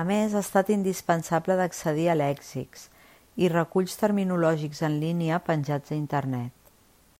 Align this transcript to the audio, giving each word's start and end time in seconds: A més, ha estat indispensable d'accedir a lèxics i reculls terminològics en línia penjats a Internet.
A 0.00 0.02
més, 0.06 0.32
ha 0.34 0.40
estat 0.44 0.70
indispensable 0.76 1.56
d'accedir 1.60 2.08
a 2.14 2.16
lèxics 2.22 2.82
i 3.48 3.52
reculls 3.54 3.96
terminològics 4.04 4.84
en 4.92 5.00
línia 5.06 5.42
penjats 5.52 5.94
a 5.96 6.00
Internet. 6.02 6.72